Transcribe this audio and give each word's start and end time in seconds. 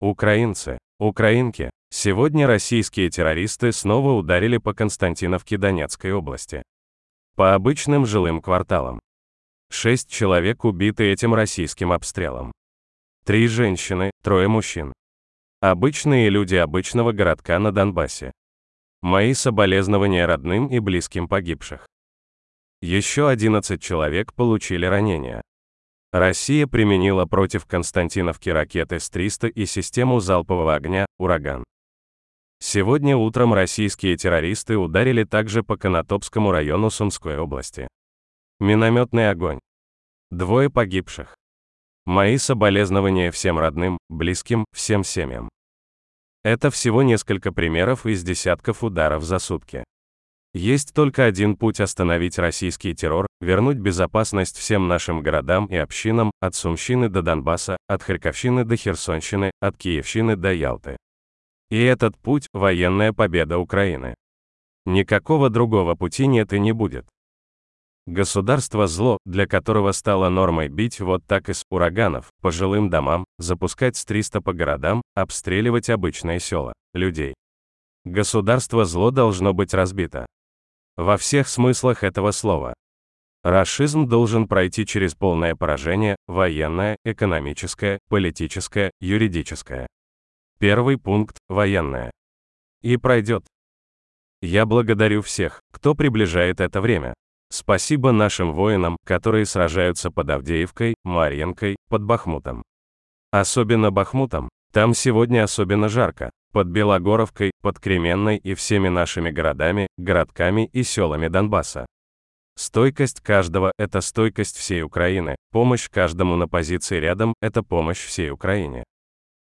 Украинцы, 0.00 0.76
украинки, 0.98 1.70
сегодня 1.88 2.46
российские 2.46 3.08
террористы 3.08 3.72
снова 3.72 4.12
ударили 4.12 4.58
по 4.58 4.74
Константиновке 4.74 5.56
Донецкой 5.56 6.12
области. 6.12 6.62
По 7.34 7.54
обычным 7.54 8.04
жилым 8.04 8.42
кварталам. 8.42 9.00
Шесть 9.70 10.10
человек 10.10 10.66
убиты 10.66 11.10
этим 11.10 11.32
российским 11.32 11.92
обстрелом. 11.92 12.52
Три 13.24 13.48
женщины, 13.48 14.10
трое 14.22 14.48
мужчин. 14.48 14.92
Обычные 15.62 16.28
люди 16.28 16.56
обычного 16.56 17.12
городка 17.12 17.58
на 17.58 17.72
Донбассе. 17.72 18.32
Мои 19.00 19.32
соболезнования 19.32 20.26
родным 20.26 20.66
и 20.66 20.78
близким 20.78 21.26
погибших. 21.26 21.86
Еще 22.82 23.30
11 23.30 23.80
человек 23.80 24.34
получили 24.34 24.84
ранения. 24.84 25.40
Россия 26.12 26.66
применила 26.66 27.26
против 27.26 27.66
Константиновки 27.66 28.48
ракеты 28.48 29.00
С-300 29.00 29.50
и 29.50 29.66
систему 29.66 30.20
залпового 30.20 30.74
огня 30.74 31.06
«Ураган». 31.18 31.64
Сегодня 32.58 33.16
утром 33.16 33.52
российские 33.52 34.16
террористы 34.16 34.76
ударили 34.76 35.24
также 35.24 35.62
по 35.62 35.76
Конотопскому 35.76 36.52
району 36.52 36.90
Сумской 36.90 37.36
области. 37.36 37.86
Минометный 38.60 39.30
огонь. 39.30 39.58
Двое 40.30 40.70
погибших. 40.70 41.36
Мои 42.06 42.38
соболезнования 42.38 43.30
всем 43.30 43.58
родным, 43.58 43.98
близким, 44.08 44.64
всем 44.72 45.04
семьям. 45.04 45.50
Это 46.44 46.70
всего 46.70 47.02
несколько 47.02 47.52
примеров 47.52 48.06
из 48.06 48.22
десятков 48.22 48.82
ударов 48.84 49.24
за 49.24 49.38
сутки. 49.38 49.84
Есть 50.54 50.94
только 50.94 51.24
один 51.24 51.56
путь 51.56 51.80
остановить 51.80 52.38
российский 52.38 52.94
террор, 52.94 53.25
вернуть 53.40 53.78
безопасность 53.78 54.56
всем 54.56 54.88
нашим 54.88 55.22
городам 55.22 55.66
и 55.66 55.76
общинам, 55.76 56.30
от 56.40 56.54
Сумщины 56.54 57.08
до 57.08 57.22
Донбасса, 57.22 57.76
от 57.86 58.02
Харьковщины 58.02 58.64
до 58.64 58.76
Херсонщины, 58.76 59.50
от 59.60 59.76
Киевщины 59.76 60.36
до 60.36 60.52
Ялты. 60.52 60.96
И 61.70 61.82
этот 61.82 62.16
путь– 62.16 62.48
военная 62.52 63.12
победа 63.12 63.58
Украины. 63.58 64.14
Никакого 64.84 65.50
другого 65.50 65.96
пути 65.96 66.26
нет 66.26 66.52
и 66.52 66.60
не 66.60 66.72
будет. 66.72 67.06
Государство 68.06 68.86
зло, 68.86 69.18
для 69.24 69.48
которого 69.48 69.90
стало 69.90 70.28
нормой 70.28 70.68
бить 70.68 71.00
вот 71.00 71.26
так 71.26 71.48
из 71.48 71.64
ураганов, 71.70 72.30
по 72.40 72.52
жилым 72.52 72.88
домам, 72.88 73.24
запускать 73.38 73.96
с 73.96 74.04
300 74.04 74.40
по 74.42 74.52
городам, 74.52 75.02
обстреливать 75.16 75.90
обычные 75.90 76.38
села, 76.38 76.72
людей. 76.94 77.34
Государство 78.04 78.84
зло 78.84 79.10
должно 79.10 79.52
быть 79.52 79.74
разбито. 79.74 80.24
Во 80.96 81.16
всех 81.16 81.48
смыслах 81.48 82.04
этого 82.04 82.30
слова. 82.30 82.74
Рашизм 83.46 84.08
должен 84.08 84.48
пройти 84.48 84.84
через 84.84 85.14
полное 85.14 85.54
поражение, 85.54 86.16
военное, 86.26 86.96
экономическое, 87.04 88.00
политическое, 88.08 88.90
юридическое. 89.00 89.86
Первый 90.58 90.98
пункт– 90.98 91.38
военное. 91.48 92.10
И 92.82 92.96
пройдет. 92.96 93.44
Я 94.42 94.66
благодарю 94.66 95.22
всех, 95.22 95.60
кто 95.72 95.94
приближает 95.94 96.60
это 96.60 96.80
время. 96.80 97.14
Спасибо 97.48 98.10
нашим 98.10 98.52
воинам, 98.52 98.96
которые 99.06 99.46
сражаются 99.46 100.10
под 100.10 100.28
Авдеевкой, 100.28 100.96
Марьенкой, 101.04 101.76
под 101.88 102.02
Бахмутом. 102.02 102.64
Особенно 103.30 103.92
Бахмутом, 103.92 104.48
там 104.72 104.92
сегодня 104.92 105.44
особенно 105.44 105.88
жарко 105.88 106.30
под 106.52 106.66
Белогоровкой, 106.66 107.52
под 107.62 107.78
Кременной 107.78 108.38
и 108.38 108.54
всеми 108.54 108.88
нашими 108.88 109.30
городами, 109.30 109.86
городками 109.96 110.68
и 110.72 110.82
селами 110.82 111.28
Донбасса. 111.28 111.86
Стойкость 112.58 113.20
каждого– 113.20 113.72
это 113.78 114.00
стойкость 114.00 114.56
всей 114.56 114.82
Украины, 114.82 115.36
помощь 115.52 115.90
каждому 115.90 116.36
на 116.36 116.48
позиции 116.48 116.98
рядом– 116.98 117.34
это 117.42 117.62
помощь 117.62 118.02
всей 118.02 118.30
Украине. 118.30 118.84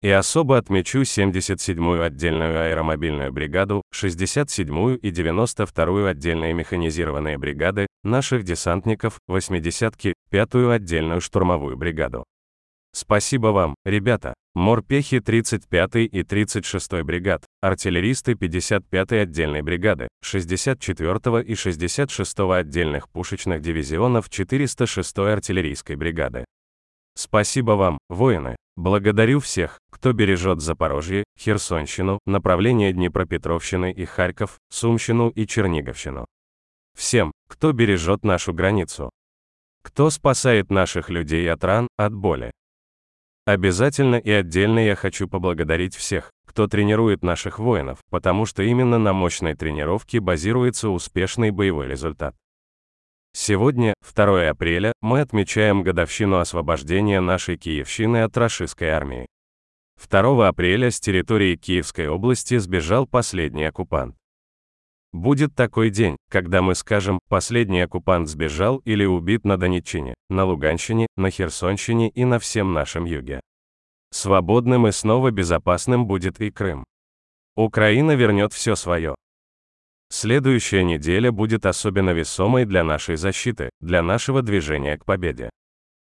И 0.00 0.10
особо 0.10 0.56
отмечу 0.56 1.02
77-ю 1.02 2.02
отдельную 2.02 2.60
аэромобильную 2.60 3.30
бригаду, 3.30 3.82
67-ю 3.94 4.96
и 4.96 5.10
92-ю 5.10 6.06
отдельные 6.06 6.54
механизированные 6.54 7.36
бригады, 7.36 7.86
наших 8.02 8.42
десантников, 8.42 9.18
80-ки, 9.30 10.14
5-ю 10.30 10.70
отдельную 10.70 11.20
штурмовую 11.20 11.76
бригаду. 11.76 12.24
Спасибо 12.94 13.48
вам, 13.48 13.74
ребята. 13.84 14.34
Морпехи 14.54 15.16
35-й 15.16 16.04
и 16.04 16.22
36-й 16.22 17.02
бригад, 17.02 17.44
артиллеристы 17.60 18.34
55-й 18.34 19.22
отдельной 19.22 19.62
бригады, 19.62 20.06
64-го 20.24 21.40
и 21.40 21.54
66-го 21.54 22.52
отдельных 22.52 23.08
пушечных 23.08 23.62
дивизионов 23.62 24.28
406-й 24.28 25.32
артиллерийской 25.32 25.96
бригады. 25.96 26.44
Спасибо 27.16 27.72
вам, 27.72 27.98
воины. 28.08 28.54
Благодарю 28.76 29.40
всех, 29.40 29.80
кто 29.90 30.12
бережет 30.12 30.60
Запорожье, 30.60 31.24
Херсонщину, 31.36 32.20
направление 32.26 32.92
Днепропетровщины 32.92 33.92
и 33.92 34.04
Харьков, 34.04 34.58
Сумщину 34.70 35.30
и 35.30 35.48
Черниговщину. 35.48 36.26
Всем, 36.96 37.32
кто 37.48 37.72
бережет 37.72 38.24
нашу 38.24 38.52
границу. 38.52 39.10
Кто 39.82 40.10
спасает 40.10 40.70
наших 40.70 41.10
людей 41.10 41.50
от 41.50 41.64
ран, 41.64 41.88
от 41.96 42.14
боли. 42.14 42.52
Обязательно 43.46 44.16
и 44.16 44.30
отдельно 44.30 44.78
я 44.78 44.96
хочу 44.96 45.28
поблагодарить 45.28 45.94
всех, 45.94 46.30
кто 46.46 46.66
тренирует 46.66 47.22
наших 47.22 47.58
воинов, 47.58 47.98
потому 48.08 48.46
что 48.46 48.62
именно 48.62 48.98
на 48.98 49.12
мощной 49.12 49.54
тренировке 49.54 50.20
базируется 50.20 50.88
успешный 50.88 51.50
боевой 51.50 51.86
результат. 51.86 52.34
Сегодня, 53.34 53.94
2 54.14 54.48
апреля, 54.48 54.92
мы 55.02 55.20
отмечаем 55.20 55.82
годовщину 55.82 56.38
освобождения 56.38 57.20
нашей 57.20 57.58
Киевщины 57.58 58.22
от 58.22 58.34
рашистской 58.36 58.88
армии. 58.88 59.26
2 60.08 60.48
апреля 60.48 60.90
с 60.90 60.98
территории 60.98 61.56
Киевской 61.56 62.08
области 62.08 62.56
сбежал 62.56 63.06
последний 63.06 63.64
оккупант. 63.64 64.16
Будет 65.12 65.54
такой 65.54 65.90
день, 65.90 66.16
когда 66.34 66.62
мы 66.62 66.74
скажем, 66.74 67.20
последний 67.28 67.82
оккупант 67.82 68.28
сбежал 68.28 68.78
или 68.78 69.04
убит 69.04 69.44
на 69.44 69.56
Донеччине, 69.56 70.14
на 70.28 70.44
Луганщине, 70.44 71.06
на 71.16 71.30
Херсонщине 71.30 72.08
и 72.08 72.24
на 72.24 72.40
всем 72.40 72.72
нашем 72.72 73.04
юге. 73.04 73.40
Свободным 74.10 74.88
и 74.88 74.90
снова 74.90 75.30
безопасным 75.30 76.08
будет 76.08 76.40
и 76.40 76.50
Крым. 76.50 76.82
Украина 77.54 78.16
вернет 78.16 78.52
все 78.52 78.74
свое. 78.74 79.14
Следующая 80.10 80.82
неделя 80.82 81.30
будет 81.30 81.66
особенно 81.66 82.10
весомой 82.10 82.64
для 82.64 82.82
нашей 82.82 83.14
защиты, 83.14 83.70
для 83.80 84.02
нашего 84.02 84.42
движения 84.42 84.98
к 84.98 85.04
победе. 85.04 85.50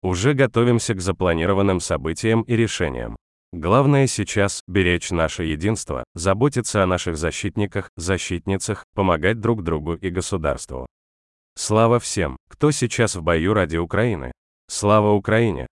Уже 0.02 0.34
готовимся 0.34 0.94
к 0.94 1.02
запланированным 1.02 1.82
событиям 1.82 2.44
и 2.44 2.56
решениям. 2.56 3.18
Главное 3.52 4.08
сейчас– 4.08 4.62
беречь 4.68 5.12
наше 5.12 5.44
единство, 5.44 6.04
заботиться 6.14 6.84
о 6.84 6.88
наших 6.88 7.18
защитниках, 7.18 7.90
защитницах, 7.96 8.86
помогать 8.94 9.40
друг 9.40 9.64
другу 9.64 9.96
и 9.96 10.10
государству. 10.10 10.88
Слава 11.58 12.00
всем, 12.00 12.38
кто 12.50 12.72
сейчас 12.72 13.16
в 13.16 13.22
бою 13.22 13.54
ради 13.54 13.78
Украины. 13.78 14.32
Слава 14.68 15.12
Украине! 15.12 15.68